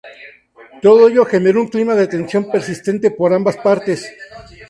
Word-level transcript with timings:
Todo 0.81 1.09
ello 1.09 1.25
generó 1.25 1.61
un 1.61 1.67
clima 1.67 1.93
de 1.93 2.07
tensión 2.07 2.49
persistente 2.49 3.11
por 3.11 3.31
ambas 3.33 3.57
partes. 3.57 4.11